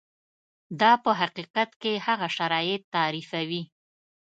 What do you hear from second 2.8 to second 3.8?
تعریفوي.